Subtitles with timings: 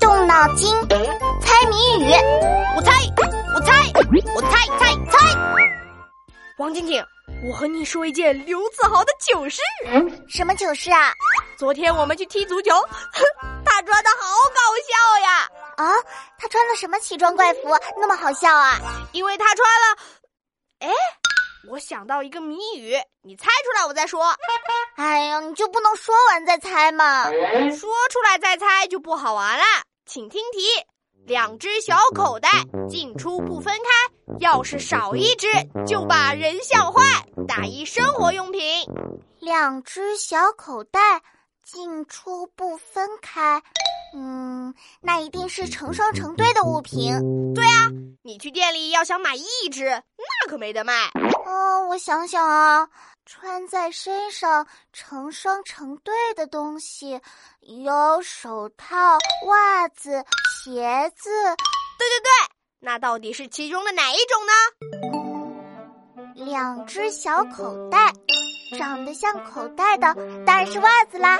[0.00, 0.70] 动脑筋，
[1.40, 2.12] 猜谜语。
[2.76, 2.92] 我猜，
[3.54, 3.72] 我猜，
[4.34, 5.18] 我猜猜猜。
[6.58, 7.04] 王静静，
[7.48, 9.60] 我和你说一件刘子豪的糗事。
[10.28, 11.12] 什么糗事啊？
[11.58, 12.70] 昨天我们去踢足球，
[13.64, 15.48] 他穿的好搞笑呀！
[15.76, 15.94] 啊，
[16.38, 17.60] 他穿了什么奇装怪服
[18.00, 18.78] 那么好笑啊？
[19.12, 19.96] 因为他穿了……
[20.80, 20.88] 哎，
[21.68, 24.34] 我想到一个谜语，你猜出来我再说。
[24.96, 27.24] 哎呀，你就不能说完再猜吗？
[27.24, 29.64] 说出来再猜就不好玩了。
[30.04, 30.60] 请听题：
[31.24, 32.48] 两只小口袋
[32.90, 35.46] 进出不分开，要是少一只
[35.86, 37.00] 就把人笑坏。
[37.46, 38.60] 打一生活用品。
[39.38, 41.00] 两只小口袋
[41.64, 43.62] 进出不分开，
[44.14, 47.54] 嗯，那一定是成双成对的物品。
[47.54, 47.88] 对啊，
[48.22, 51.10] 你去店里要想买一只，那可没得卖。
[51.52, 52.88] 哦，我想想啊。
[53.24, 57.20] 穿在身上成双成对的东西，
[57.60, 59.16] 有手套、
[59.46, 60.24] 袜子、
[60.64, 61.30] 鞋子。
[61.30, 62.30] 对对对，
[62.80, 64.52] 那到底是其中的哪一种呢？
[66.34, 68.12] 两只小口袋，
[68.76, 70.12] 长得像口袋的
[70.44, 71.38] 当然是袜子啦。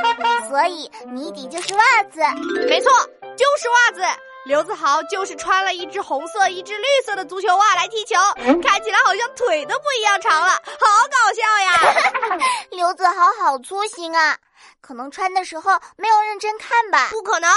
[0.48, 2.20] 所以谜底就是袜子。
[2.68, 2.90] 没错，
[3.36, 4.02] 就是袜子。
[4.44, 8.16] 刘子豪就是穿了一只红色、一只绿色的足球袜来踢球，
[8.60, 12.40] 看起来好像腿都不一样长了，好搞笑呀！
[12.70, 14.36] 刘子豪好粗心啊，
[14.80, 17.08] 可能穿的时候没有认真看吧？
[17.10, 17.48] 不可能，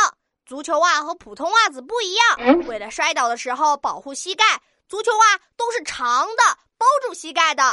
[0.46, 4.46] 足球袜和普通袜子不一样，为了摔倒的时候保护膝盖，
[4.88, 5.26] 足球袜
[5.58, 6.44] 都是长的，
[6.78, 7.64] 包住膝盖的，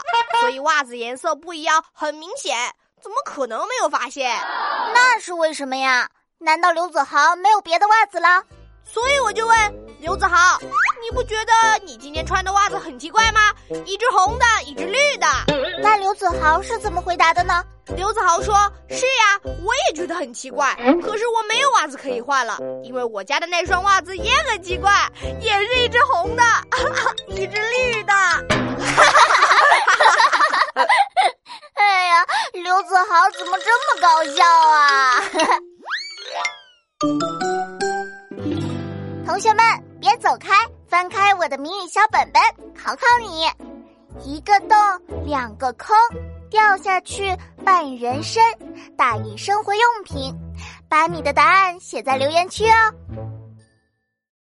[0.41, 2.57] 所以袜子颜色不一样很明显，
[3.03, 4.35] 怎么可能没有发现？
[4.95, 6.09] 那是为什么呀？
[6.39, 8.43] 难道刘子豪没有别的袜子了？
[8.85, 9.57] 所以我就问
[10.01, 11.53] 刘子豪，你不觉得
[11.85, 13.41] 你今天穿的袜子很奇怪吗？
[13.87, 15.27] 一只红的，一只绿的。
[15.81, 17.65] 那刘子豪是怎么回答的呢？
[17.97, 18.55] 刘子豪说
[18.89, 20.73] ：“是呀，我也觉得很奇怪。
[21.03, 26.43] 可是我没有袜子可以换了，因为我家的那双袜子也很奇怪，也是一只红的，
[27.29, 28.13] 一只绿的。
[31.75, 35.23] ”哎呀，刘子豪怎么这么搞笑啊？
[39.33, 39.65] 同学们，
[39.99, 40.53] 别走开，
[40.87, 43.47] 翻开我的迷你小本本，考考你：
[44.31, 44.77] 一个洞，
[45.25, 45.97] 两个坑，
[46.51, 47.35] 掉下去
[47.65, 48.43] 半人身，
[48.95, 50.39] 打一生活用品。
[50.87, 52.93] 把你的答案写在留言区哦。